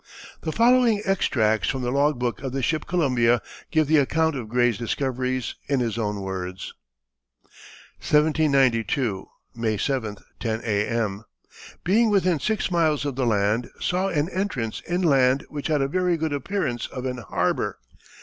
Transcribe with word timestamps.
The 0.41 0.51
following 0.51 0.99
extracts 1.05 1.69
from 1.69 1.83
the 1.83 1.91
log 1.91 2.17
book 2.17 2.41
of 2.41 2.53
the 2.53 2.63
ship 2.63 2.87
Columbia 2.87 3.39
give 3.69 3.85
the 3.85 3.97
account 3.97 4.35
of 4.35 4.49
Gray's 4.49 4.75
discoveries 4.79 5.53
in 5.67 5.79
his 5.79 5.95
own 5.95 6.21
words: 6.21 6.73
"1792, 7.99 9.27
May 9.53 9.77
7. 9.77 10.17
10 10.39 10.61
A.M. 10.63 11.23
Being 11.83 12.09
within 12.09 12.39
six 12.39 12.71
miles 12.71 13.05
of 13.05 13.15
the 13.15 13.27
land, 13.27 13.69
saw 13.79 14.07
an 14.07 14.27
entrance 14.29 14.81
in 14.87 15.03
land 15.03 15.45
which 15.49 15.67
had 15.67 15.83
a 15.83 15.87
very 15.87 16.17
good 16.17 16.33
appearance 16.33 16.87
of 16.87 17.05
an 17.05 17.19
harbour.... 17.19 17.77